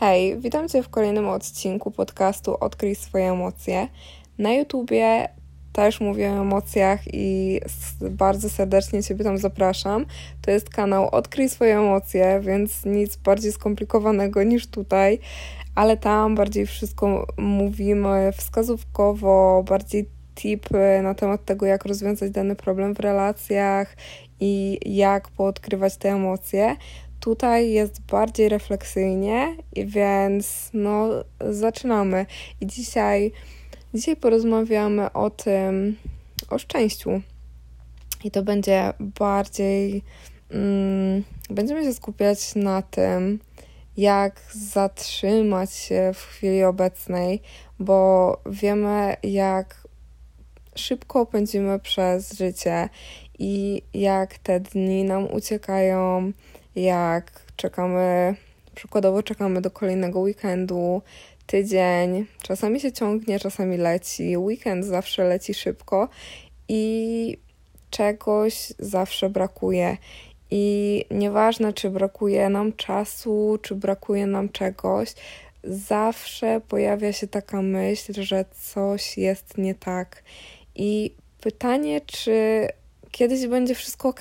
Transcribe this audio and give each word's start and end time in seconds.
Hej, 0.00 0.38
witam 0.38 0.68
Cię 0.68 0.82
w 0.82 0.88
kolejnym 0.88 1.28
odcinku 1.28 1.90
podcastu 1.90 2.56
Odkryj 2.60 2.94
swoje 2.94 3.30
emocje. 3.30 3.88
Na 4.38 4.52
YouTubie 4.52 5.28
też 5.72 6.00
mówię 6.00 6.30
o 6.30 6.42
emocjach 6.42 7.00
i 7.12 7.60
bardzo 8.10 8.50
serdecznie 8.50 9.02
Ciebie 9.02 9.24
tam 9.24 9.38
zapraszam. 9.38 10.06
To 10.42 10.50
jest 10.50 10.70
kanał 10.70 11.08
Odkryj 11.08 11.48
swoje 11.48 11.78
emocje, 11.78 12.40
więc 12.40 12.84
nic 12.84 13.16
bardziej 13.16 13.52
skomplikowanego 13.52 14.42
niż 14.42 14.66
tutaj, 14.66 15.18
ale 15.74 15.96
tam 15.96 16.34
bardziej 16.34 16.66
wszystko 16.66 17.26
mówimy 17.36 18.32
wskazówkowo, 18.36 19.64
bardziej 19.68 20.08
tipy 20.34 21.00
na 21.02 21.14
temat 21.14 21.44
tego, 21.44 21.66
jak 21.66 21.84
rozwiązać 21.84 22.30
dany 22.30 22.56
problem 22.56 22.94
w 22.94 23.00
relacjach 23.00 23.96
i 24.40 24.78
jak 24.96 25.28
poodkrywać 25.28 25.96
te 25.96 26.10
emocje. 26.10 26.76
Tutaj 27.20 27.70
jest 27.70 28.00
bardziej 28.00 28.48
refleksyjnie, 28.48 29.56
więc 29.76 30.70
no 30.72 31.08
zaczynamy. 31.50 32.26
I 32.60 32.66
dzisiaj, 32.66 33.32
dzisiaj 33.94 34.16
porozmawiamy 34.16 35.12
o 35.12 35.30
tym, 35.30 35.96
o 36.50 36.58
szczęściu. 36.58 37.20
I 38.24 38.30
to 38.30 38.42
będzie 38.42 38.92
bardziej, 39.00 40.02
mm, 40.50 41.24
będziemy 41.50 41.84
się 41.84 41.94
skupiać 41.94 42.54
na 42.54 42.82
tym, 42.82 43.38
jak 43.96 44.40
zatrzymać 44.52 45.74
się 45.74 46.10
w 46.14 46.18
chwili 46.18 46.64
obecnej, 46.64 47.42
bo 47.78 48.36
wiemy, 48.46 49.16
jak 49.22 49.88
szybko 50.74 51.26
pędzimy 51.26 51.78
przez 51.78 52.32
życie 52.32 52.88
i 53.38 53.82
jak 53.94 54.38
te 54.38 54.60
dni 54.60 55.04
nam 55.04 55.32
uciekają, 55.32 56.32
jak 56.76 57.42
czekamy, 57.56 58.34
przykładowo 58.74 59.22
czekamy 59.22 59.60
do 59.60 59.70
kolejnego 59.70 60.20
weekendu, 60.20 61.02
tydzień, 61.46 62.26
czasami 62.42 62.80
się 62.80 62.92
ciągnie, 62.92 63.38
czasami 63.38 63.76
leci, 63.76 64.36
weekend 64.36 64.84
zawsze 64.84 65.24
leci 65.24 65.54
szybko 65.54 66.08
i 66.68 67.36
czegoś 67.90 68.72
zawsze 68.78 69.30
brakuje. 69.30 69.96
I 70.50 71.04
nieważne, 71.10 71.72
czy 71.72 71.90
brakuje 71.90 72.48
nam 72.48 72.72
czasu, 72.72 73.58
czy 73.62 73.74
brakuje 73.74 74.26
nam 74.26 74.48
czegoś, 74.48 75.14
zawsze 75.64 76.60
pojawia 76.68 77.12
się 77.12 77.26
taka 77.26 77.62
myśl, 77.62 78.22
że 78.22 78.44
coś 78.72 79.18
jest 79.18 79.58
nie 79.58 79.74
tak. 79.74 80.22
I 80.74 81.14
pytanie, 81.40 82.00
czy 82.00 82.68
kiedyś 83.10 83.46
będzie 83.46 83.74
wszystko 83.74 84.08
ok. 84.08 84.20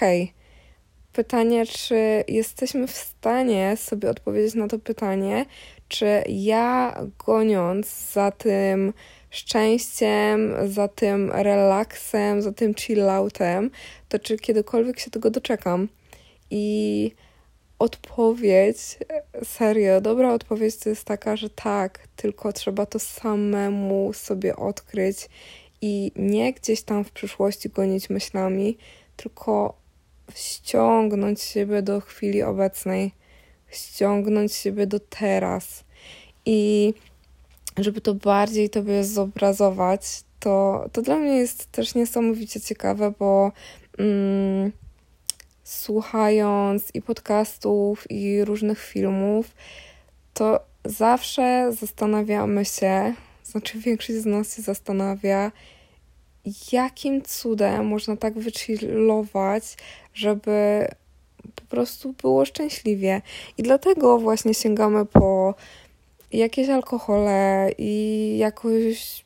Pytanie, 1.17 1.65
czy 1.65 2.23
jesteśmy 2.27 2.87
w 2.87 2.91
stanie 2.91 3.77
sobie 3.77 4.09
odpowiedzieć 4.09 4.55
na 4.55 4.67
to 4.67 4.79
pytanie, 4.79 5.45
czy 5.87 6.23
ja 6.29 6.97
goniąc 7.25 8.11
za 8.13 8.31
tym 8.31 8.93
szczęściem, 9.29 10.53
za 10.67 10.87
tym 10.87 11.31
relaksem, 11.31 12.41
za 12.41 12.51
tym 12.51 12.75
chilloutem, 12.75 13.71
to 14.09 14.19
czy 14.19 14.37
kiedykolwiek 14.37 14.99
się 14.99 15.11
tego 15.11 15.29
doczekam? 15.31 15.87
I 16.51 17.11
odpowiedź, 17.79 18.97
serio, 19.43 20.01
dobra 20.01 20.33
odpowiedź 20.33 20.77
to 20.77 20.89
jest 20.89 21.03
taka, 21.03 21.35
że 21.35 21.49
tak, 21.49 21.99
tylko 22.15 22.53
trzeba 22.53 22.85
to 22.85 22.99
samemu 22.99 24.13
sobie 24.13 24.55
odkryć 24.55 25.29
i 25.81 26.11
nie 26.15 26.53
gdzieś 26.53 26.81
tam 26.81 27.03
w 27.03 27.11
przyszłości 27.11 27.69
gonić 27.69 28.09
myślami, 28.09 28.77
tylko 29.15 29.86
ściągnąć 30.35 31.41
siebie 31.41 31.81
do 31.81 32.01
chwili 32.01 32.43
obecnej, 32.43 33.11
ściągnąć 33.67 34.53
siebie 34.53 34.87
do 34.87 34.99
teraz. 34.99 35.83
I 36.45 36.93
żeby 37.77 38.01
to 38.01 38.13
bardziej 38.13 38.69
tobie 38.69 39.03
zobrazować, 39.03 40.23
to, 40.39 40.85
to 40.91 41.01
dla 41.01 41.15
mnie 41.15 41.37
jest 41.37 41.71
też 41.71 41.95
niesamowicie 41.95 42.61
ciekawe, 42.61 43.13
bo 43.19 43.51
mm, 43.97 44.71
słuchając 45.63 46.91
i 46.93 47.01
podcastów, 47.01 48.11
i 48.11 48.45
różnych 48.45 48.79
filmów, 48.79 49.51
to 50.33 50.59
zawsze 50.85 51.73
zastanawiamy 51.79 52.65
się, 52.65 53.13
znaczy 53.43 53.79
większość 53.79 54.19
z 54.19 54.25
nas 54.25 54.55
się 54.55 54.61
zastanawia, 54.61 55.51
jakim 56.71 57.21
cudem 57.21 57.87
można 57.87 58.17
tak 58.17 58.39
wychillować, 58.39 59.63
żeby 60.13 60.87
po 61.55 61.61
prostu 61.69 62.13
było 62.13 62.45
szczęśliwie. 62.45 63.21
I 63.57 63.63
dlatego 63.63 64.19
właśnie 64.19 64.53
sięgamy 64.53 65.05
po 65.05 65.55
jakieś 66.31 66.69
alkohole 66.69 67.69
i 67.77 68.35
jakoś 68.37 69.25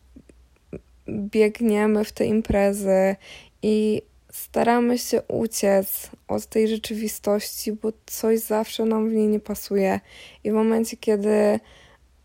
biegniemy 1.10 2.06
w 2.06 2.12
te 2.12 2.26
imprezy 2.26 3.16
i 3.62 4.02
staramy 4.32 4.98
się 4.98 5.22
uciec 5.22 6.10
od 6.28 6.46
tej 6.46 6.68
rzeczywistości, 6.68 7.72
bo 7.72 7.92
coś 8.06 8.40
zawsze 8.40 8.86
nam 8.86 9.10
w 9.10 9.14
niej 9.14 9.28
nie 9.28 9.40
pasuje. 9.40 10.00
I 10.44 10.52
w 10.52 10.54
momencie, 10.54 10.98
kiedy 10.98 11.60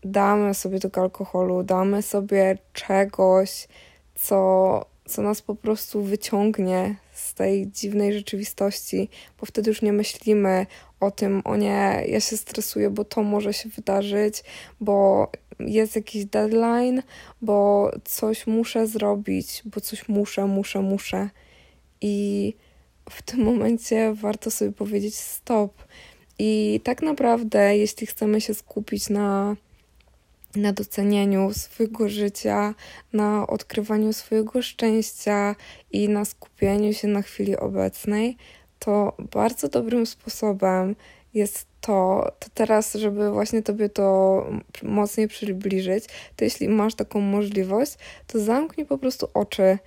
damy 0.03 0.53
sobie 0.53 0.79
tego 0.79 1.01
alkoholu, 1.01 1.63
damy 1.63 2.01
sobie 2.01 2.57
czegoś, 2.73 3.67
co, 4.19 4.85
co 5.05 5.21
nas 5.21 5.41
po 5.41 5.55
prostu 5.55 6.03
wyciągnie 6.03 6.95
z 7.13 7.33
tej 7.33 7.71
dziwnej 7.71 8.13
rzeczywistości, 8.13 9.09
bo 9.39 9.45
wtedy 9.45 9.69
już 9.69 9.81
nie 9.81 9.93
myślimy 9.93 10.65
o 10.99 11.11
tym, 11.11 11.41
o 11.45 11.55
nie, 11.55 12.03
ja 12.07 12.19
się 12.19 12.37
stresuję, 12.37 12.89
bo 12.89 13.05
to 13.05 13.23
może 13.23 13.53
się 13.53 13.69
wydarzyć, 13.69 14.43
bo 14.81 15.27
jest 15.59 15.95
jakiś 15.95 16.25
deadline, 16.25 17.01
bo 17.41 17.91
coś 18.03 18.47
muszę 18.47 18.87
zrobić, 18.87 19.61
bo 19.65 19.81
coś 19.81 20.09
muszę, 20.09 20.45
muszę, 20.45 20.81
muszę. 20.81 21.29
I 22.01 22.53
w 23.09 23.21
tym 23.21 23.43
momencie 23.43 24.13
warto 24.13 24.51
sobie 24.51 24.71
powiedzieć 24.71 25.15
stop. 25.15 25.83
I 26.39 26.81
tak 26.83 27.01
naprawdę, 27.01 27.77
jeśli 27.77 28.07
chcemy 28.07 28.41
się 28.41 28.53
skupić 28.53 29.09
na 29.09 29.55
na 30.55 30.73
docenianiu 30.73 31.53
swojego 31.53 32.09
życia, 32.09 32.73
na 33.13 33.47
odkrywaniu 33.47 34.13
swojego 34.13 34.61
szczęścia 34.61 35.55
i 35.91 36.09
na 36.09 36.25
skupieniu 36.25 36.93
się 36.93 37.07
na 37.07 37.21
chwili 37.21 37.57
obecnej, 37.57 38.37
to 38.79 39.13
bardzo 39.31 39.67
dobrym 39.67 40.05
sposobem 40.05 40.95
jest 41.33 41.65
to, 41.81 42.31
to 42.39 42.47
teraz, 42.53 42.93
żeby 42.93 43.31
właśnie 43.31 43.63
Tobie 43.63 43.89
to 43.89 44.45
mocniej 44.83 45.27
przybliżyć, 45.27 46.05
to 46.35 46.43
jeśli 46.43 46.69
masz 46.69 46.95
taką 46.95 47.21
możliwość, 47.21 47.95
to 48.27 48.39
zamknij 48.39 48.87
po 48.87 48.97
prostu 48.97 49.27
oczy 49.33 49.77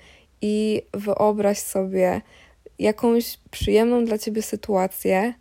i 0.42 0.82
wyobraź 0.94 1.58
sobie 1.58 2.20
jakąś 2.78 3.38
przyjemną 3.50 4.04
dla 4.04 4.18
Ciebie 4.18 4.42
sytuację, 4.42 5.34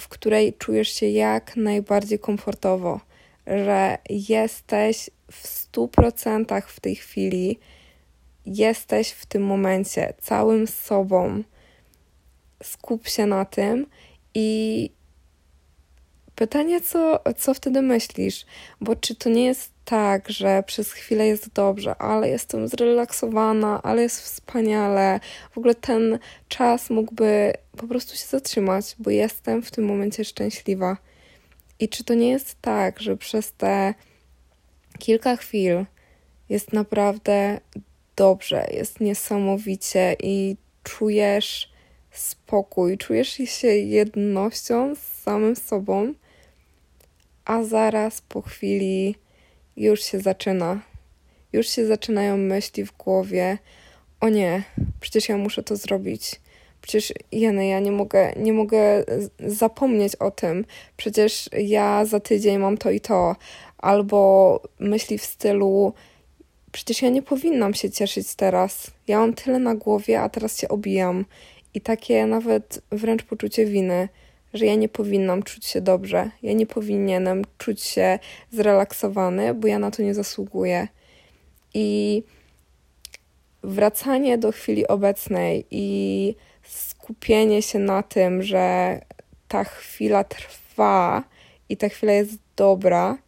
w 0.00 0.08
której 0.08 0.52
czujesz 0.52 0.88
się 0.88 1.06
jak 1.06 1.56
najbardziej 1.56 2.18
komfortowo 2.18 3.00
że 3.46 3.98
jesteś 4.10 5.10
w 5.30 5.46
stu 5.46 5.88
procentach 5.88 6.70
w 6.70 6.80
tej 6.80 6.96
chwili, 6.96 7.58
jesteś 8.46 9.10
w 9.10 9.26
tym 9.26 9.42
momencie 9.42 10.14
całym 10.20 10.66
sobą. 10.66 11.42
Skup 12.62 13.08
się 13.08 13.26
na 13.26 13.44
tym 13.44 13.86
i 14.34 14.90
pytanie, 16.34 16.80
co, 16.80 17.20
co 17.36 17.54
wtedy 17.54 17.82
myślisz? 17.82 18.46
Bo 18.80 18.96
czy 18.96 19.14
to 19.14 19.30
nie 19.30 19.44
jest 19.44 19.72
tak, 19.84 20.30
że 20.30 20.62
przez 20.66 20.92
chwilę 20.92 21.26
jest 21.26 21.52
dobrze, 21.52 21.96
ale 21.96 22.28
jestem 22.28 22.68
zrelaksowana, 22.68 23.80
ale 23.82 24.02
jest 24.02 24.20
wspaniale. 24.20 25.20
W 25.50 25.58
ogóle 25.58 25.74
ten 25.74 26.18
czas 26.48 26.90
mógłby 26.90 27.52
po 27.76 27.88
prostu 27.88 28.16
się 28.16 28.26
zatrzymać, 28.26 28.96
bo 28.98 29.10
jestem 29.10 29.62
w 29.62 29.70
tym 29.70 29.84
momencie 29.84 30.24
szczęśliwa. 30.24 30.96
I 31.82 31.88
czy 31.88 32.04
to 32.04 32.14
nie 32.14 32.28
jest 32.28 32.56
tak, 32.60 33.00
że 33.00 33.16
przez 33.16 33.52
te 33.52 33.94
kilka 34.98 35.36
chwil 35.36 35.84
jest 36.48 36.72
naprawdę 36.72 37.60
dobrze, 38.16 38.66
jest 38.72 39.00
niesamowicie 39.00 40.16
i 40.22 40.56
czujesz 40.82 41.72
spokój, 42.10 42.98
czujesz 42.98 43.28
się 43.28 43.68
jednością 43.68 44.94
z 44.94 44.98
samym 44.98 45.56
sobą, 45.56 46.14
a 47.44 47.62
zaraz 47.64 48.20
po 48.20 48.42
chwili 48.42 49.14
już 49.76 50.02
się 50.02 50.20
zaczyna. 50.20 50.80
Już 51.52 51.68
się 51.68 51.86
zaczynają 51.86 52.36
myśli 52.36 52.84
w 52.84 52.96
głowie: 52.96 53.58
O 54.20 54.28
nie, 54.28 54.62
przecież 55.00 55.28
ja 55.28 55.36
muszę 55.36 55.62
to 55.62 55.76
zrobić 55.76 56.40
Przecież 56.82 57.12
jeny, 57.32 57.66
ja 57.66 57.80
nie 57.80 57.92
mogę, 57.92 58.32
nie 58.36 58.52
mogę 58.52 59.04
zapomnieć 59.38 60.16
o 60.16 60.30
tym. 60.30 60.64
Przecież 60.96 61.50
ja 61.58 62.04
za 62.04 62.20
tydzień 62.20 62.58
mam 62.58 62.78
to 62.78 62.90
i 62.90 63.00
to. 63.00 63.36
Albo 63.78 64.60
myśli 64.78 65.18
w 65.18 65.24
stylu, 65.24 65.92
przecież 66.72 67.02
ja 67.02 67.08
nie 67.08 67.22
powinnam 67.22 67.74
się 67.74 67.90
cieszyć 67.90 68.34
teraz. 68.34 68.90
Ja 69.08 69.18
mam 69.18 69.34
tyle 69.34 69.58
na 69.58 69.74
głowie, 69.74 70.20
a 70.20 70.28
teraz 70.28 70.58
się 70.58 70.68
obijam. 70.68 71.24
I 71.74 71.80
takie 71.80 72.26
nawet 72.26 72.82
wręcz 72.90 73.22
poczucie 73.22 73.66
winy, 73.66 74.08
że 74.54 74.66
ja 74.66 74.74
nie 74.74 74.88
powinnam 74.88 75.42
czuć 75.42 75.66
się 75.66 75.80
dobrze, 75.80 76.30
ja 76.42 76.52
nie 76.52 76.66
powinienem 76.66 77.42
czuć 77.58 77.80
się 77.82 78.18
zrelaksowany, 78.50 79.54
bo 79.54 79.68
ja 79.68 79.78
na 79.78 79.90
to 79.90 80.02
nie 80.02 80.14
zasługuję. 80.14 80.88
I 81.74 82.22
wracanie 83.62 84.38
do 84.38 84.52
chwili 84.52 84.88
obecnej 84.88 85.66
i 85.70 86.34
skupienie 86.62 87.62
się 87.62 87.78
na 87.78 88.02
tym, 88.02 88.42
że 88.42 89.00
ta 89.48 89.64
chwila 89.64 90.24
trwa 90.24 91.24
i 91.68 91.76
ta 91.76 91.88
chwila 91.88 92.12
jest 92.12 92.38
dobra, 92.56 93.18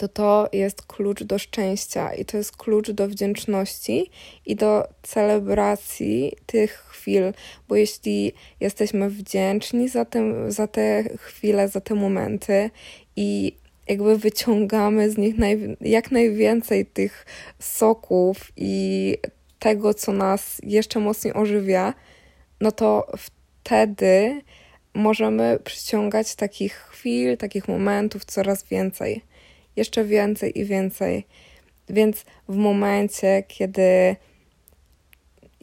to 0.00 0.08
to 0.08 0.48
jest 0.52 0.82
klucz 0.82 1.22
do 1.22 1.38
szczęścia 1.38 2.14
i 2.14 2.24
to 2.24 2.36
jest 2.36 2.56
klucz 2.56 2.90
do 2.90 3.08
wdzięczności 3.08 4.10
i 4.46 4.56
do 4.56 4.88
celebracji 5.02 6.32
tych 6.46 6.72
chwil, 6.72 7.22
bo 7.68 7.76
jeśli 7.76 8.32
jesteśmy 8.60 9.10
wdzięczni 9.10 9.88
za, 9.88 10.04
tym, 10.04 10.52
za 10.52 10.66
te 10.66 11.04
chwile, 11.18 11.68
za 11.68 11.80
te 11.80 11.94
momenty 11.94 12.70
i 13.16 13.56
jakby 13.90 14.18
wyciągamy 14.18 15.10
z 15.10 15.18
nich 15.18 15.38
naj, 15.38 15.76
jak 15.80 16.10
najwięcej 16.10 16.86
tych 16.86 17.26
soków 17.58 18.52
i 18.56 19.16
tego, 19.58 19.94
co 19.94 20.12
nas 20.12 20.60
jeszcze 20.62 21.00
mocniej 21.00 21.34
ożywia, 21.34 21.94
no 22.60 22.72
to 22.72 23.12
wtedy 23.18 24.42
możemy 24.94 25.58
przyciągać 25.64 26.34
takich 26.34 26.74
chwil, 26.74 27.36
takich 27.36 27.68
momentów 27.68 28.24
coraz 28.24 28.64
więcej 28.64 29.22
jeszcze 29.76 30.04
więcej 30.04 30.58
i 30.58 30.64
więcej. 30.64 31.26
Więc 31.88 32.24
w 32.48 32.56
momencie, 32.56 33.42
kiedy 33.48 34.16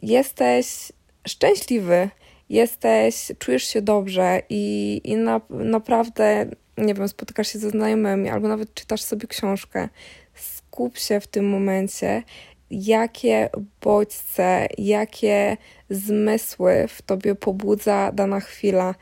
jesteś 0.02 0.92
szczęśliwy, 1.28 2.08
jesteś, 2.50 3.32
czujesz 3.38 3.64
się 3.64 3.82
dobrze 3.82 4.42
i, 4.48 5.00
i 5.04 5.16
na, 5.16 5.40
naprawdę, 5.50 6.50
nie 6.78 6.94
wiem, 6.94 7.08
spotykasz 7.08 7.48
się 7.48 7.58
ze 7.58 7.70
znajomymi 7.70 8.28
albo 8.28 8.48
nawet 8.48 8.74
czytasz 8.74 9.02
sobie 9.02 9.28
książkę, 9.28 9.88
skup 10.34 10.98
się 10.98 11.20
w 11.20 11.26
tym 11.26 11.48
momencie, 11.48 12.22
jakie 12.70 13.50
bodźce, 13.80 14.66
jakie 14.78 15.56
zmysły 15.90 16.88
w 16.88 17.02
tobie 17.02 17.34
pobudza 17.34 18.12
dana 18.12 18.40
chwila 18.40 18.94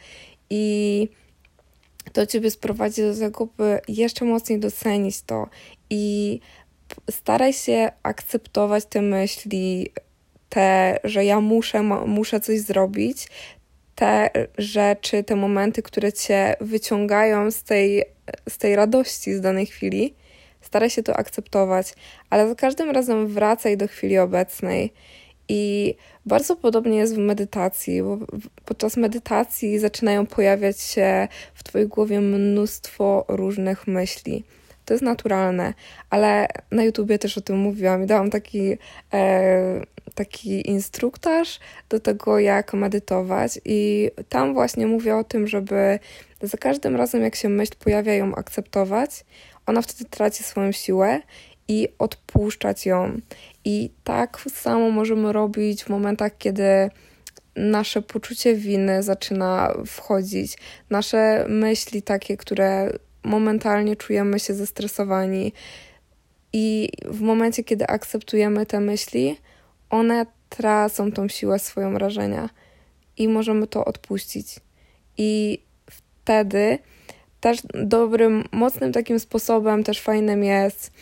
i 0.50 1.08
to 2.12 2.26
ciebie 2.26 2.50
sprowadzi 2.50 3.02
do 3.02 3.16
tego, 3.16 3.46
by 3.46 3.80
jeszcze 3.88 4.24
mocniej 4.24 4.60
docenić 4.60 5.22
to 5.22 5.48
i 5.90 6.40
staraj 7.10 7.52
się 7.52 7.92
akceptować 8.02 8.84
te 8.84 9.02
myśli, 9.02 9.92
te, 10.48 10.98
że 11.04 11.24
ja 11.24 11.40
muszę, 11.40 11.82
muszę 12.06 12.40
coś 12.40 12.60
zrobić, 12.60 13.28
te 13.94 14.30
rzeczy, 14.58 15.24
te 15.24 15.36
momenty, 15.36 15.82
które 15.82 16.12
cię 16.12 16.56
wyciągają 16.60 17.50
z 17.50 17.62
tej, 17.62 18.04
z 18.48 18.58
tej 18.58 18.76
radości 18.76 19.34
z 19.34 19.40
danej 19.40 19.66
chwili. 19.66 20.14
Staraj 20.60 20.90
się 20.90 21.02
to 21.02 21.16
akceptować, 21.16 21.94
ale 22.30 22.48
za 22.48 22.54
każdym 22.54 22.90
razem 22.90 23.26
wracaj 23.26 23.76
do 23.76 23.88
chwili 23.88 24.18
obecnej 24.18 24.92
i 25.48 25.94
bardzo 26.26 26.56
podobnie 26.56 26.98
jest 26.98 27.14
w 27.14 27.18
medytacji, 27.18 28.02
bo 28.02 28.18
podczas 28.64 28.96
medytacji 28.96 29.78
zaczynają 29.78 30.26
pojawiać 30.26 30.80
się 30.80 31.28
w 31.54 31.64
Twojej 31.64 31.88
głowie 31.88 32.20
mnóstwo 32.20 33.24
różnych 33.28 33.86
myśli. 33.86 34.44
To 34.86 34.94
jest 34.94 35.04
naturalne, 35.04 35.74
ale 36.10 36.48
na 36.70 36.84
YouTubie 36.84 37.18
też 37.18 37.38
o 37.38 37.40
tym 37.40 37.58
mówiłam 37.58 38.04
i 38.04 38.06
dałam 38.06 38.30
taki, 38.30 38.78
e, 39.12 39.80
taki 40.14 40.70
instruktaż 40.70 41.60
do 41.88 42.00
tego, 42.00 42.38
jak 42.38 42.74
medytować, 42.74 43.60
i 43.64 44.10
tam 44.28 44.54
właśnie 44.54 44.86
mówię 44.86 45.16
o 45.16 45.24
tym, 45.24 45.46
żeby 45.46 45.98
za 46.42 46.58
każdym 46.58 46.96
razem, 46.96 47.22
jak 47.22 47.36
się 47.36 47.48
myśl 47.48 47.72
pojawia, 47.78 48.14
ją 48.14 48.34
akceptować. 48.34 49.24
Ona 49.66 49.82
wtedy 49.82 50.10
traci 50.10 50.44
swoją 50.44 50.72
siłę 50.72 51.20
i 51.68 51.88
odpuszczać 51.98 52.86
ją. 52.86 53.20
I 53.64 53.90
tak 54.04 54.40
samo 54.54 54.90
możemy 54.90 55.32
robić 55.32 55.84
w 55.84 55.88
momentach, 55.88 56.32
kiedy 56.38 56.90
nasze 57.56 58.02
poczucie 58.02 58.54
winy 58.54 59.02
zaczyna 59.02 59.74
wchodzić, 59.86 60.58
nasze 60.90 61.46
myśli 61.48 62.02
takie, 62.02 62.36
które 62.36 62.92
momentalnie 63.26 63.96
czujemy 63.96 64.40
się 64.40 64.54
zestresowani. 64.54 65.52
I 66.52 66.88
w 67.04 67.20
momencie, 67.20 67.64
kiedy 67.64 67.86
akceptujemy 67.86 68.66
te 68.66 68.80
myśli, 68.80 69.36
one 69.90 70.26
tracą 70.48 71.12
tą 71.12 71.28
siłę 71.28 71.58
swoją 71.58 71.98
rażenia 71.98 72.50
i 73.16 73.28
możemy 73.28 73.66
to 73.66 73.84
odpuścić. 73.84 74.60
I 75.18 75.58
wtedy 75.90 76.78
też 77.40 77.58
dobrym, 77.74 78.44
mocnym 78.52 78.92
takim 78.92 79.20
sposobem, 79.20 79.84
też 79.84 80.00
fajnym 80.00 80.44
jest 80.44 80.92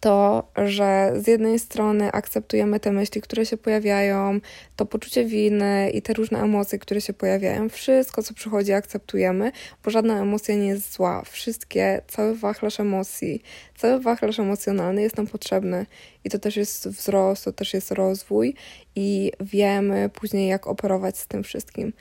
to, 0.00 0.48
że 0.56 1.12
z 1.16 1.26
jednej 1.26 1.58
strony 1.58 2.12
akceptujemy 2.12 2.80
te 2.80 2.92
myśli, 2.92 3.20
które 3.20 3.46
się 3.46 3.56
pojawiają, 3.56 4.40
to 4.76 4.86
poczucie 4.86 5.24
winy 5.24 5.90
i 5.90 6.02
te 6.02 6.12
różne 6.12 6.38
emocje, 6.38 6.78
które 6.78 7.00
się 7.00 7.12
pojawiają. 7.12 7.68
Wszystko, 7.68 8.22
co 8.22 8.34
przychodzi, 8.34 8.72
akceptujemy, 8.72 9.52
bo 9.84 9.90
żadna 9.90 10.22
emocja 10.22 10.54
nie 10.54 10.66
jest 10.66 10.92
zła. 10.92 11.22
Wszystkie, 11.22 12.02
cały 12.08 12.34
wachlarz 12.34 12.80
emocji, 12.80 13.42
cały 13.76 14.00
wachlarz 14.00 14.38
emocjonalny 14.38 15.02
jest 15.02 15.16
nam 15.16 15.26
potrzebny 15.26 15.86
i 16.24 16.30
to 16.30 16.38
też 16.38 16.56
jest 16.56 16.88
wzrost, 16.88 17.44
to 17.44 17.52
też 17.52 17.74
jest 17.74 17.90
rozwój 17.90 18.54
i 18.96 19.32
wiemy 19.40 20.08
później, 20.08 20.48
jak 20.48 20.66
operować 20.66 21.18
z 21.18 21.26
tym 21.26 21.42
wszystkim. 21.42 21.92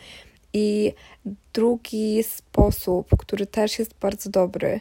I 0.53 0.93
drugi 1.53 2.23
sposób, 2.23 3.07
który 3.17 3.45
też 3.45 3.79
jest 3.79 3.93
bardzo 4.01 4.29
dobry, 4.29 4.79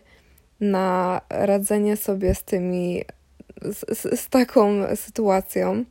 na 0.61 1.21
radzenie 1.31 1.97
sobie 1.97 2.35
z 2.35 2.43
tymi, 2.43 3.05
z, 3.63 4.21
z 4.21 4.29
taką 4.29 4.97
sytuacją, 4.97 5.85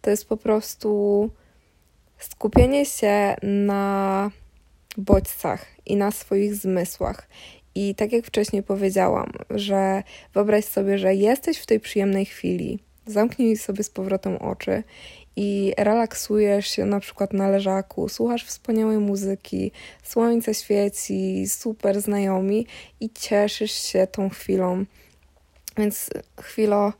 to 0.00 0.10
jest 0.10 0.28
po 0.28 0.36
prostu 0.36 1.30
skupienie 2.18 2.86
się 2.86 3.36
na 3.42 4.30
bodźcach 4.96 5.66
i 5.86 5.96
na 5.96 6.10
swoich 6.10 6.54
zmysłach. 6.54 7.28
I 7.74 7.94
tak 7.94 8.12
jak 8.12 8.26
wcześniej 8.26 8.62
powiedziałam, 8.62 9.32
że 9.50 10.02
wyobraź 10.34 10.64
sobie, 10.64 10.98
że 10.98 11.14
jesteś 11.14 11.58
w 11.58 11.66
tej 11.66 11.80
przyjemnej 11.80 12.24
chwili, 12.24 12.78
zamknij 13.06 13.56
sobie 13.56 13.84
z 13.84 13.90
powrotem 13.90 14.36
oczy 14.36 14.82
i 15.36 15.74
relaksujesz 15.78 16.68
się 16.68 16.86
na 16.86 17.00
przykład 17.00 17.32
na 17.32 17.48
leżaku, 17.48 18.08
słuchasz 18.08 18.44
wspaniałej 18.44 18.98
muzyki, 18.98 19.72
słońce 20.02 20.54
świeci, 20.54 21.48
super 21.48 22.00
znajomi 22.00 22.66
i 23.00 23.10
cieszysz 23.10 23.72
się 23.72 24.06
tą 24.06 24.28
chwilą. 24.30 24.84
Więc 25.76 26.10
chwilo, 26.40 26.92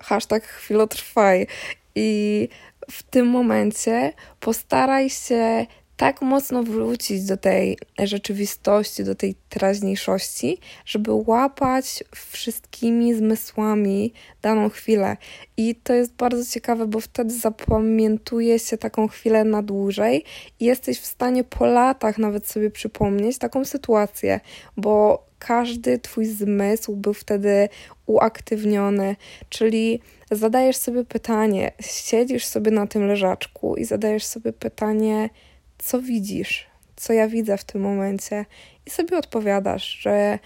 hashtag 0.00 0.44
chwilotrwaj 0.44 1.46
i 1.94 2.48
w 2.90 3.02
tym 3.02 3.26
momencie 3.26 4.12
postaraj 4.40 5.10
się 5.10 5.66
tak 5.96 6.22
mocno 6.22 6.62
wrócić 6.62 7.24
do 7.24 7.36
tej 7.36 7.78
rzeczywistości, 7.98 9.04
do 9.04 9.14
tej 9.14 9.34
teraźniejszości, 9.48 10.58
żeby 10.84 11.10
łapać 11.12 12.04
wszystkimi 12.12 13.14
zmysłami 13.14 14.12
daną 14.42 14.68
chwilę. 14.68 15.16
I 15.56 15.74
to 15.74 15.94
jest 15.94 16.12
bardzo 16.12 16.52
ciekawe, 16.52 16.86
bo 16.86 17.00
wtedy 17.00 17.34
zapamiętuje 17.34 18.58
się 18.58 18.78
taką 18.78 19.08
chwilę 19.08 19.44
na 19.44 19.62
dłużej 19.62 20.24
i 20.60 20.64
jesteś 20.64 21.00
w 21.00 21.06
stanie 21.06 21.44
po 21.44 21.66
latach 21.66 22.18
nawet 22.18 22.46
sobie 22.46 22.70
przypomnieć 22.70 23.38
taką 23.38 23.64
sytuację, 23.64 24.40
bo 24.76 25.26
każdy 25.38 25.98
twój 25.98 26.26
zmysł 26.26 26.96
był 26.96 27.14
wtedy 27.14 27.68
uaktywniony, 28.06 29.16
czyli 29.48 30.00
zadajesz 30.30 30.76
sobie 30.76 31.04
pytanie, 31.04 31.72
siedzisz 31.80 32.46
sobie 32.46 32.70
na 32.70 32.86
tym 32.86 33.06
leżaczku 33.06 33.76
i 33.76 33.84
zadajesz 33.84 34.24
sobie 34.24 34.52
pytanie, 34.52 35.30
co 35.78 36.02
widzisz, 36.02 36.66
co 36.96 37.12
ja 37.12 37.28
widzę 37.28 37.58
w 37.58 37.64
tym 37.64 37.80
momencie, 37.80 38.44
i 38.86 38.90
sobie 38.90 39.18
odpowiadasz, 39.18 39.98
że 40.00 40.38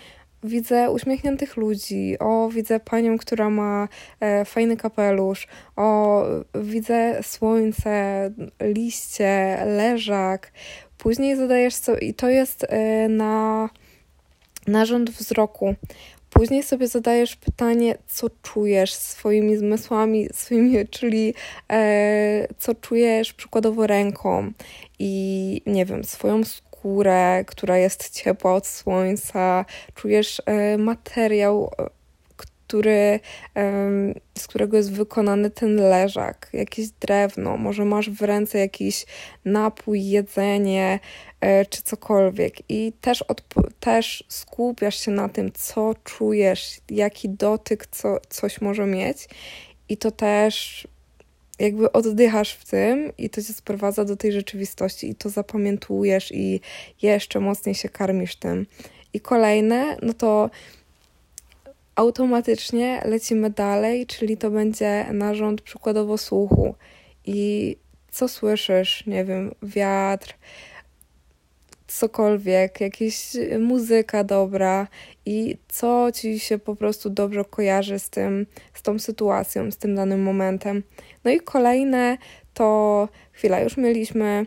widzę 0.44 0.90
uśmiechniętych 0.90 1.56
ludzi, 1.56 2.16
o, 2.18 2.48
widzę 2.48 2.80
panią, 2.80 3.18
która 3.18 3.50
ma 3.50 3.88
e, 4.20 4.44
fajny 4.44 4.76
kapelusz, 4.76 5.48
o, 5.76 6.24
widzę 6.54 7.22
słońce, 7.22 8.30
liście, 8.60 9.62
leżak. 9.66 10.52
Później 10.98 11.36
zadajesz 11.36 11.74
sobie, 11.74 11.98
i 11.98 12.14
to 12.14 12.28
jest 12.28 12.66
e, 12.68 13.08
na 13.08 13.68
narząd 14.66 15.10
wzroku. 15.10 15.74
Później 16.30 16.62
sobie 16.62 16.88
zadajesz 16.88 17.36
pytanie, 17.36 17.98
co 18.06 18.26
czujesz 18.42 18.94
swoimi 18.94 19.56
zmysłami, 19.56 20.28
swoimi, 20.32 20.88
czyli 20.88 21.34
e, 21.72 22.46
co 22.58 22.74
czujesz 22.74 23.32
przykładowo 23.32 23.86
ręką 23.86 24.52
i 24.98 25.62
nie 25.66 25.84
wiem, 25.84 26.04
swoją 26.04 26.44
skórę, 26.44 27.44
która 27.46 27.76
jest 27.76 28.10
ciepła 28.10 28.54
od 28.54 28.66
słońca, 28.66 29.64
czujesz 29.94 30.42
e, 30.46 30.78
materiał, 30.78 31.70
który, 32.70 33.20
z 34.38 34.46
którego 34.46 34.76
jest 34.76 34.92
wykonany 34.92 35.50
ten 35.50 35.76
leżak, 35.76 36.50
jakieś 36.52 36.88
drewno, 36.88 37.56
może 37.56 37.84
masz 37.84 38.10
w 38.10 38.22
ręce 38.22 38.58
jakiś 38.58 39.06
napój, 39.44 40.04
jedzenie 40.04 41.00
e, 41.40 41.66
czy 41.66 41.82
cokolwiek. 41.82 42.54
I 42.68 42.92
też, 43.00 43.24
też 43.80 44.24
skupiasz 44.28 45.00
się 45.00 45.10
na 45.10 45.28
tym, 45.28 45.52
co 45.52 45.94
czujesz, 46.04 46.80
jaki 46.90 47.28
dotyk 47.28 47.86
co, 47.86 48.18
coś 48.28 48.60
może 48.60 48.86
mieć. 48.86 49.28
I 49.88 49.96
to 49.96 50.10
też 50.10 50.86
jakby 51.58 51.92
oddychasz 51.92 52.52
w 52.52 52.70
tym 52.70 53.12
i 53.18 53.30
to 53.30 53.42
cię 53.42 53.52
sprowadza 53.52 54.04
do 54.04 54.16
tej 54.16 54.32
rzeczywistości 54.32 55.10
i 55.10 55.14
to 55.14 55.28
zapamiętujesz 55.28 56.32
i 56.32 56.60
jeszcze 57.02 57.40
mocniej 57.40 57.74
się 57.74 57.88
karmisz 57.88 58.36
tym. 58.36 58.66
I 59.12 59.20
kolejne, 59.20 59.96
no 60.02 60.12
to 60.12 60.50
automatycznie 62.00 63.02
lecimy 63.04 63.50
dalej, 63.50 64.06
czyli 64.06 64.36
to 64.36 64.50
będzie 64.50 65.06
narząd 65.12 65.62
przykładowo 65.62 66.18
słuchu. 66.18 66.74
I 67.26 67.76
co 68.10 68.28
słyszysz? 68.28 69.06
Nie 69.06 69.24
wiem, 69.24 69.54
wiatr, 69.62 70.34
cokolwiek, 71.86 72.80
jakaś 72.80 73.36
muzyka 73.58 74.24
dobra 74.24 74.88
i 75.26 75.56
co 75.68 76.12
ci 76.14 76.38
się 76.38 76.58
po 76.58 76.76
prostu 76.76 77.10
dobrze 77.10 77.44
kojarzy 77.44 77.98
z 77.98 78.10
tym, 78.10 78.46
z 78.74 78.82
tą 78.82 78.98
sytuacją, 78.98 79.70
z 79.70 79.76
tym 79.76 79.94
danym 79.94 80.22
momentem. 80.22 80.82
No 81.24 81.30
i 81.30 81.40
kolejne 81.40 82.18
to 82.54 83.08
chwila, 83.32 83.60
już 83.60 83.76
mieliśmy, 83.76 84.46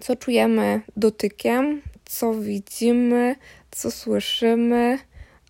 co 0.00 0.16
czujemy 0.16 0.80
dotykiem, 0.96 1.82
co 2.04 2.34
widzimy, 2.34 3.36
co 3.70 3.90
słyszymy. 3.90 4.98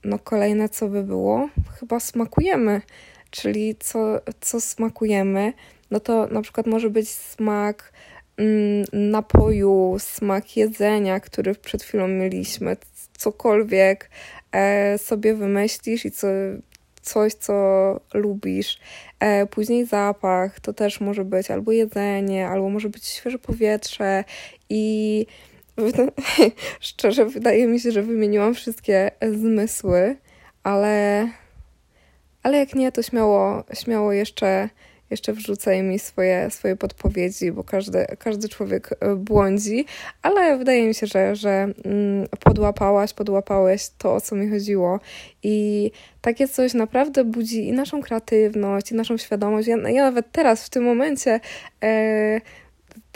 No 0.09 0.19
kolejne 0.19 0.69
co 0.69 0.89
by 0.89 1.03
było? 1.03 1.49
Chyba 1.81 2.01
smakujemy, 2.01 2.83
czyli 3.31 3.77
co, 3.79 4.21
co 4.41 4.61
smakujemy. 4.61 5.53
No 5.91 6.01
to 6.01 6.27
na 6.27 6.43
przykład 6.43 6.67
może 6.67 6.91
być 6.91 7.09
smak 7.09 7.93
mm, 8.37 8.85
napoju, 8.93 9.97
smak 9.99 10.57
jedzenia, 10.57 11.21
który 11.21 11.55
przed 11.55 11.83
chwilą 11.83 12.09
mieliśmy, 12.09 12.77
cokolwiek 13.19 14.11
e, 14.53 14.99
sobie 14.99 15.35
wymyślisz 15.35 16.05
i 16.05 16.11
co, 16.11 16.27
coś, 17.03 17.35
co 17.35 17.55
lubisz. 18.15 18.79
E, 19.21 19.47
później 19.47 19.87
zapach, 19.87 20.61
to 20.61 20.73
też 20.73 21.01
może 21.01 21.25
być 21.25 21.51
albo 21.51 21.73
jedzenie, 21.73 22.49
albo 22.49 22.69
może 22.69 22.89
być 22.89 23.07
świeże 23.07 23.39
powietrze 23.39 24.25
i 24.69 25.27
szczerze 26.81 27.25
wydaje 27.25 27.67
mi 27.67 27.81
się, 27.81 27.93
że 27.93 28.03
wymieniłam 28.03 28.55
wszystkie 28.55 29.11
zmysły, 29.33 30.17
ale, 30.63 31.29
ale 32.43 32.59
jak 32.59 32.75
nie, 32.75 32.93
to 32.93 33.03
śmiało, 33.03 33.65
śmiało 33.75 34.13
jeszcze 34.13 34.69
jeszcze 35.11 35.33
wrzucaj 35.33 35.83
mi 35.83 35.99
swoje, 35.99 36.51
swoje 36.51 36.77
podpowiedzi, 36.77 37.53
bo 37.53 37.65
każdy, 37.65 38.07
każdy 38.19 38.49
człowiek 38.49 38.91
e, 39.01 39.15
błądzi, 39.15 39.85
ale 40.23 40.59
wydaje 40.59 40.89
mi 40.89 40.95
się, 40.95 41.07
że, 41.07 41.37
że 41.37 41.51
mm, 41.85 42.29
podłapałaś, 42.41 43.13
podłapałeś 43.13 43.89
to, 43.99 44.15
o 44.15 44.21
co 44.21 44.37
mi 44.37 44.51
chodziło. 44.51 45.01
I 45.43 45.91
takie 46.21 46.49
coś 46.49 46.75
naprawdę 46.75 47.25
budzi 47.25 47.69
i 47.69 47.73
naszą 47.73 48.03
kreatywność, 48.03 48.93
i 48.93 48.95
naszą 48.95 49.17
świadomość. 49.17 49.69
Ja, 49.69 49.77
ja 49.77 50.03
nawet 50.03 50.33
teraz, 50.33 50.67
w 50.67 50.71
tym 50.71 50.85
momencie, 50.85 51.41
e, 51.83 52.41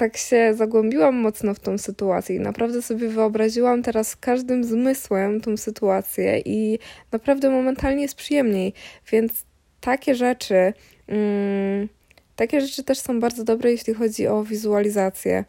tak 0.02 0.16
się 0.16 0.54
zagłębiłam 0.54 1.14
mocno 1.14 1.54
w 1.54 1.60
tą 1.60 1.78
sytuację 1.78 2.36
i 2.36 2.40
naprawdę 2.40 2.82
sobie 2.82 3.08
wyobraziłam 3.08 3.82
teraz 3.82 4.16
każdym 4.16 4.64
zmysłem 4.64 5.40
tą 5.40 5.56
sytuację 5.56 6.38
i 6.44 6.78
naprawdę 7.12 7.50
momentalnie 7.50 8.02
jest 8.02 8.14
przyjemniej. 8.14 8.72
Więc 9.12 9.44
takie 9.80 10.14
rzeczy 10.14 10.72
Mm, 11.08 11.88
takie 12.36 12.60
rzeczy 12.60 12.84
też 12.84 12.98
są 12.98 13.20
bardzo 13.20 13.44
dobre, 13.44 13.70
jeśli 13.70 13.94
chodzi 13.94 14.26
o 14.26 14.44
wizualizację. 14.44 15.44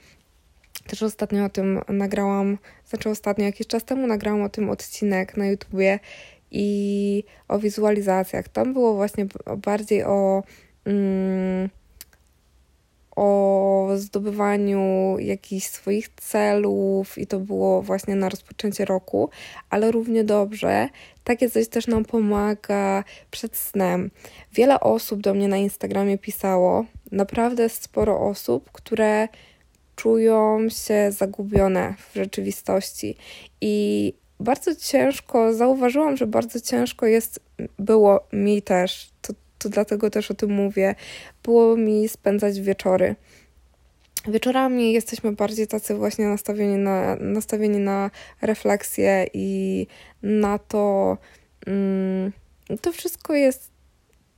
Też 0.87 1.03
ostatnio 1.03 1.45
o 1.45 1.49
tym 1.49 1.81
nagrałam, 1.89 2.57
znaczy 2.85 3.09
ostatnio, 3.09 3.45
jakiś 3.45 3.67
czas 3.67 3.85
temu 3.85 4.07
nagrałam 4.07 4.41
o 4.41 4.49
tym 4.49 4.69
odcinek 4.69 5.37
na 5.37 5.47
YouTubie 5.47 5.99
i 6.51 7.23
o 7.47 7.59
wizualizacjach. 7.59 8.49
Tam 8.49 8.73
było 8.73 8.95
właśnie 8.95 9.27
bardziej 9.57 10.03
o. 10.03 10.43
Mm, 10.85 11.69
o 13.15 13.87
zdobywaniu 13.95 15.15
jakichś 15.19 15.67
swoich 15.67 16.09
celów 16.09 17.17
i 17.17 17.27
to 17.27 17.39
było 17.39 17.81
właśnie 17.81 18.15
na 18.15 18.29
rozpoczęcie 18.29 18.85
roku, 18.85 19.29
ale 19.69 19.91
równie 19.91 20.23
dobrze 20.23 20.89
takie 21.23 21.49
coś 21.49 21.67
też 21.67 21.87
nam 21.87 22.05
pomaga 22.05 23.03
przed 23.31 23.57
snem. 23.57 24.11
Wiele 24.53 24.79
osób 24.79 25.21
do 25.21 25.33
mnie 25.33 25.47
na 25.47 25.57
Instagramie 25.57 26.17
pisało, 26.17 26.85
naprawdę 27.11 27.69
sporo 27.69 28.19
osób, 28.19 28.71
które 28.71 29.27
czują 29.95 30.69
się 30.69 31.11
zagubione 31.11 31.93
w 31.97 32.15
rzeczywistości 32.15 33.15
i 33.61 34.13
bardzo 34.39 34.75
ciężko, 34.75 35.53
zauważyłam, 35.53 36.17
że 36.17 36.27
bardzo 36.27 36.61
ciężko 36.61 37.05
jest, 37.05 37.39
było 37.79 38.27
mi 38.33 38.61
też, 38.61 39.09
to 39.21 39.33
to 39.63 39.69
dlatego 39.69 40.09
też 40.09 40.31
o 40.31 40.33
tym 40.33 40.51
mówię, 40.51 40.95
było 41.43 41.77
mi 41.77 42.09
spędzać 42.09 42.61
wieczory. 42.61 43.15
Wieczorami 44.27 44.93
jesteśmy 44.93 45.31
bardziej 45.31 45.67
tacy 45.67 45.95
właśnie 45.95 46.25
nastawieni 46.25 46.77
na, 46.77 47.15
nastawieni 47.15 47.79
na 47.79 48.11
refleksję 48.41 49.27
i 49.33 49.87
na 50.23 50.59
to, 50.59 51.17
mm, 51.67 52.31
to 52.81 52.91
wszystko 52.91 53.33
jest 53.33 53.73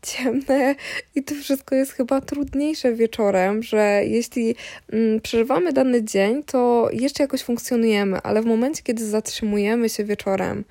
ciemne 0.01 0.75
i 1.15 1.23
to 1.23 1.35
wszystko 1.35 1.75
jest 1.75 1.91
chyba 1.91 2.21
trudniejsze 2.21 2.93
wieczorem, 2.93 3.63
że 3.63 4.01
jeśli 4.05 4.55
mm, 4.91 5.21
przeżywamy 5.21 5.73
dany 5.73 6.03
dzień, 6.03 6.43
to 6.43 6.89
jeszcze 6.93 7.23
jakoś 7.23 7.43
funkcjonujemy, 7.43 8.21
ale 8.23 8.41
w 8.41 8.45
momencie, 8.45 8.83
kiedy 8.83 9.05
zatrzymujemy 9.05 9.89
się 9.89 10.03
wieczorem 10.03 10.63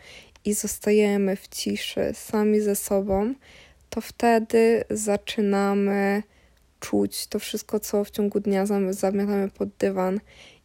i 0.45 0.55
zostajemy 0.55 1.37
w 1.37 1.49
ciszy 1.49 2.11
sami 2.15 2.61
ze 2.61 2.77
sobą, 2.77 3.35
to 3.95 4.01
wtedy 4.01 4.85
zaczynamy 4.91 6.23
czuć 6.81 7.27
to 7.27 7.39
wszystko, 7.39 7.81
co 7.81 8.05
w 8.05 8.11
ciągu 8.11 8.41
dnia 8.41 8.67
zamiatamy 8.91 9.51
pod 9.51 9.69
dywan. 9.69 10.21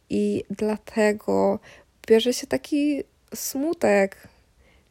I 0.08 0.44
dlatego 0.50 1.58
bierze 2.08 2.32
się 2.32 2.46
taki 2.46 3.02
smutek 3.34 4.28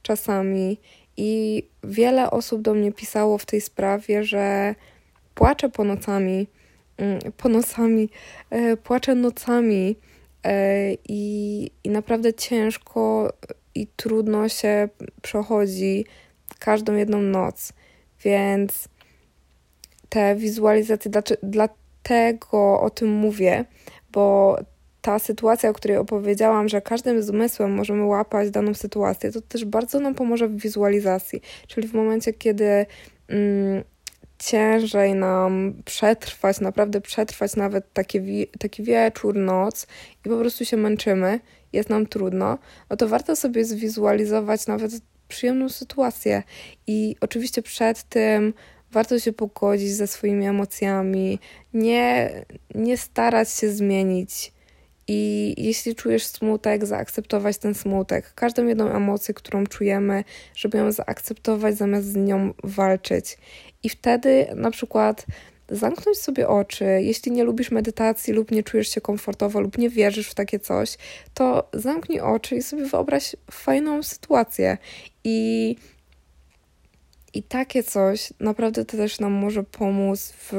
czasami. 0.02 0.78
I 1.18 1.64
wiele 1.84 2.32
osób 2.32 2.62
do 2.62 2.74
mnie 2.74 2.92
pisało 2.92 3.38
w 3.38 3.46
tej 3.46 3.62
sprawie, 3.62 4.24
że 4.24 4.76
płacze 5.36 5.70
po 5.70 5.84
nocami, 5.84 6.48
mm, 6.98 7.20
po 7.38 7.50
nocami, 7.50 8.10
e, 8.50 8.78
płacze 8.78 9.16
nocami 9.16 9.96
e, 10.44 10.94
i, 11.10 11.72
i 11.84 11.90
naprawdę 11.90 12.34
ciężko 12.34 13.34
i 13.76 13.88
trudno 13.88 14.50
się 14.50 14.90
przechodzi 15.22 16.06
każdą 16.60 16.96
jedną 16.96 17.22
noc. 17.22 17.74
Więc 18.24 18.90
te 20.10 20.36
wizualizacje, 20.36 21.12
dlatego 21.44 22.82
o 22.82 22.90
tym 22.90 23.10
mówię, 23.10 23.66
bo 24.12 24.58
ta 25.02 25.20
sytuacja, 25.20 25.70
o 25.70 25.74
której 25.74 25.98
opowiedziałam, 25.98 26.70
że 26.70 26.82
każdym 26.82 27.24
zmysłem 27.24 27.74
możemy 27.74 28.06
łapać 28.06 28.52
daną 28.52 28.74
sytuację, 28.74 29.32
to 29.32 29.42
też 29.42 29.66
bardzo 29.66 30.00
nam 30.00 30.16
pomoże 30.16 30.48
w 30.48 30.58
wizualizacji. 30.58 31.42
Czyli 31.68 31.88
w 31.88 31.94
momencie, 31.94 32.34
kiedy 32.34 32.86
mm, 33.28 33.84
ciężej 34.40 35.16
nam 35.16 35.74
przetrwać, 35.86 36.60
naprawdę 36.60 37.02
przetrwać 37.02 37.56
nawet 37.56 37.94
taki, 37.94 38.48
taki 38.60 38.84
wieczór, 38.84 39.36
noc 39.36 39.88
i 40.26 40.30
po 40.30 40.38
prostu 40.38 40.66
się 40.66 40.78
męczymy, 40.78 41.40
jest 41.74 41.90
nam 41.90 42.08
trudno, 42.08 42.58
no 42.90 42.98
to 42.98 43.08
warto 43.08 43.36
sobie 43.36 43.66
zwizualizować 43.66 44.68
nawet 44.68 44.92
przyjemną 45.30 45.70
sytuację. 45.70 46.44
I 46.88 47.16
oczywiście 47.22 47.62
przed 47.62 48.04
tym 48.04 48.54
warto 48.92 49.20
się 49.20 49.34
pogodzić 49.34 49.92
ze 49.92 50.08
swoimi 50.08 50.46
emocjami, 50.46 51.40
nie, 51.74 52.32
nie 52.76 52.98
starać 52.98 53.50
się 53.50 53.72
zmienić. 53.72 54.54
I 55.12 55.54
jeśli 55.58 55.96
czujesz 55.96 56.26
smutek, 56.26 56.86
zaakceptować 56.86 57.58
ten 57.58 57.74
smutek, 57.76 58.34
każdą 58.36 58.66
jedną 58.66 58.92
emocję, 58.92 59.34
którą 59.34 59.66
czujemy, 59.66 60.24
żeby 60.56 60.78
ją 60.78 60.92
zaakceptować 60.92 61.78
zamiast 61.78 62.08
z 62.08 62.16
nią 62.16 62.54
walczyć. 62.64 63.38
I 63.84 63.90
wtedy 63.90 64.48
na 64.56 64.72
przykład 64.72 65.26
zamknąć 65.72 66.18
sobie 66.18 66.48
oczy. 66.48 66.86
Jeśli 66.86 67.32
nie 67.32 67.44
lubisz 67.44 67.72
medytacji 67.72 68.34
lub 68.34 68.52
nie 68.52 68.64
czujesz 68.64 68.88
się 68.88 69.02
komfortowo 69.02 69.60
lub 69.60 69.78
nie 69.78 69.90
wierzysz 69.90 70.30
w 70.30 70.36
takie 70.36 70.60
coś, 70.60 70.98
to 71.34 71.70
zamknij 71.74 72.20
oczy 72.20 72.56
i 72.56 72.62
sobie 72.62 72.86
wyobraź 72.86 73.36
fajną 73.52 74.04
sytuację. 74.04 74.78
I, 75.24 75.76
i 77.34 77.44
takie 77.44 77.84
coś 77.84 78.34
naprawdę 78.40 78.86
też 78.86 79.20
nam 79.20 79.32
może 79.32 79.64
pomóc 79.64 80.34
w, 80.38 80.52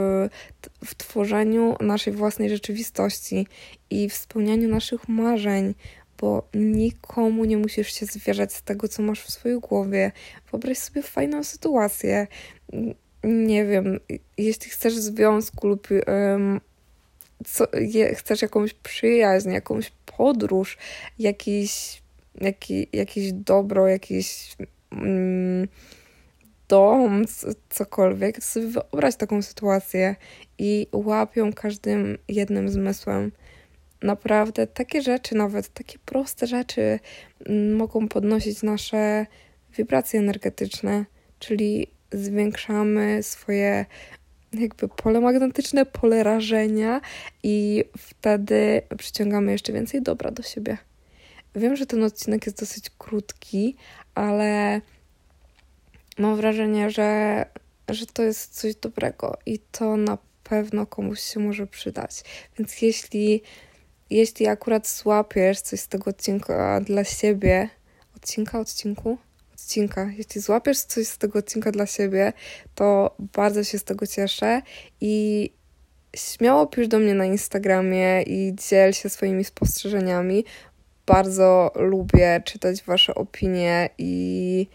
w 0.84 0.94
tworzeniu 0.94 1.76
naszej 1.80 2.12
własnej 2.12 2.50
rzeczywistości 2.50 3.46
i 3.90 4.08
w 4.08 4.14
spełnianiu 4.14 4.68
naszych 4.68 5.08
marzeń, 5.08 5.74
bo 6.18 6.48
nikomu 6.54 7.44
nie 7.44 7.56
musisz 7.56 7.94
się 7.94 8.06
zwierzać 8.06 8.52
z 8.52 8.62
tego, 8.62 8.88
co 8.88 9.02
masz 9.02 9.22
w 9.22 9.30
swojej 9.30 9.60
głowie. 9.60 10.12
Wyobraź 10.50 10.78
sobie 10.78 11.02
fajną 11.02 11.44
sytuację. 11.44 12.26
Nie 13.24 13.66
wiem, 13.66 14.00
jeśli 14.38 14.70
chcesz 14.70 14.94
związku 14.94 15.66
lub 15.66 15.88
um, 16.06 16.60
co, 17.46 17.66
je, 17.80 18.14
chcesz 18.14 18.42
jakąś 18.42 18.74
przyjaźń, 18.74 19.50
jakąś 19.50 19.92
podróż, 20.16 20.78
jakiś, 21.18 22.02
jaki, 22.40 22.86
jakieś 22.92 23.32
dobro, 23.32 23.88
jakiś 23.88 24.56
mm, 24.92 25.68
dom, 26.68 27.24
cokolwiek, 27.68 28.36
to 28.36 28.42
sobie 28.42 28.66
wyobraź 28.66 29.16
taką 29.16 29.42
sytuację 29.42 30.16
i 30.58 30.86
łapią 30.92 31.52
każdym 31.52 32.18
jednym 32.28 32.68
zmysłem. 32.68 33.32
Naprawdę 34.02 34.66
takie 34.66 35.02
rzeczy, 35.02 35.34
nawet 35.34 35.68
takie 35.68 35.98
proste 36.04 36.46
rzeczy, 36.46 36.98
mm, 37.46 37.74
mogą 37.76 38.08
podnosić 38.08 38.62
nasze 38.62 39.26
wibracje 39.76 40.20
energetyczne, 40.20 41.04
czyli 41.38 41.86
zwiększamy 42.12 43.22
swoje 43.22 43.86
jakby 44.52 44.88
pole 44.88 45.20
magnetyczne, 45.20 45.86
pole 45.86 46.22
rażenia 46.22 47.00
i 47.42 47.84
wtedy 47.98 48.82
przyciągamy 48.98 49.52
jeszcze 49.52 49.72
więcej 49.72 50.02
dobra 50.02 50.30
do 50.30 50.42
siebie. 50.42 50.78
Wiem, 51.54 51.76
że 51.76 51.86
ten 51.86 52.04
odcinek 52.04 52.46
jest 52.46 52.60
dosyć 52.60 52.90
krótki, 52.98 53.76
ale 54.14 54.80
mam 56.18 56.36
wrażenie, 56.36 56.90
że, 56.90 57.44
że 57.88 58.06
to 58.06 58.22
jest 58.22 58.60
coś 58.60 58.74
dobrego 58.74 59.38
i 59.46 59.58
to 59.72 59.96
na 59.96 60.18
pewno 60.44 60.86
komuś 60.86 61.20
się 61.20 61.40
może 61.40 61.66
przydać. 61.66 62.22
Więc 62.58 62.82
jeśli, 62.82 63.42
jeśli 64.10 64.46
akurat 64.46 64.88
złapiesz 64.88 65.60
coś 65.60 65.80
z 65.80 65.88
tego 65.88 66.10
odcinka 66.10 66.80
dla 66.80 67.04
siebie, 67.04 67.68
odcinka, 68.16 68.60
odcinku, 68.60 69.18
odcinka, 69.62 70.10
jeśli 70.16 70.40
złapiesz 70.40 70.78
coś 70.78 71.06
z 71.06 71.18
tego 71.18 71.38
odcinka 71.38 71.72
dla 71.72 71.86
siebie, 71.86 72.32
to 72.74 73.16
bardzo 73.18 73.64
się 73.64 73.78
z 73.78 73.84
tego 73.84 74.06
cieszę 74.06 74.62
i 75.00 75.50
śmiało 76.16 76.66
pisz 76.66 76.88
do 76.88 76.98
mnie 76.98 77.14
na 77.14 77.24
Instagramie 77.24 78.22
i 78.22 78.54
dziel 78.68 78.92
się 78.92 79.08
swoimi 79.08 79.44
spostrzeżeniami. 79.44 80.44
Bardzo 81.06 81.72
lubię 81.74 82.42
czytać 82.44 82.82
Wasze 82.82 83.14
opinie 83.14 83.90
i 83.98 84.66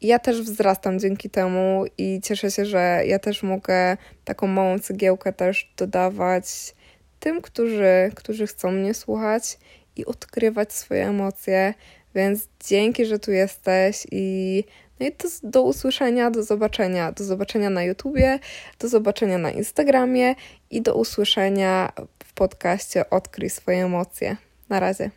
ja 0.00 0.18
też 0.18 0.42
wzrastam 0.42 0.98
dzięki 0.98 1.30
temu 1.30 1.84
i 1.98 2.20
cieszę 2.24 2.50
się, 2.50 2.64
że 2.64 3.02
ja 3.06 3.18
też 3.18 3.42
mogę 3.42 3.96
taką 4.24 4.46
małą 4.46 4.78
cegiełkę 4.78 5.32
też 5.32 5.72
dodawać 5.76 6.74
tym, 7.20 7.42
którzy, 7.42 8.10
którzy 8.14 8.46
chcą 8.46 8.70
mnie 8.70 8.94
słuchać 8.94 9.58
i 9.96 10.06
odkrywać 10.06 10.72
swoje 10.72 11.08
emocje. 11.08 11.74
Więc 12.16 12.48
dzięki, 12.66 13.06
że 13.06 13.18
tu 13.18 13.32
jesteś 13.32 14.06
i 14.12 14.64
no 15.00 15.06
i 15.06 15.10
do, 15.10 15.50
do 15.50 15.62
usłyszenia, 15.62 16.30
do 16.30 16.42
zobaczenia. 16.42 17.12
Do 17.12 17.24
zobaczenia 17.24 17.70
na 17.70 17.82
YouTubie, 17.82 18.38
do 18.78 18.88
zobaczenia 18.88 19.38
na 19.38 19.50
Instagramie 19.50 20.34
i 20.70 20.82
do 20.82 20.94
usłyszenia 20.94 21.92
w 22.24 22.32
podcaście 22.32 23.10
Odkryj 23.10 23.50
swoje 23.50 23.84
emocje. 23.84 24.36
Na 24.68 24.80
razie. 24.80 25.10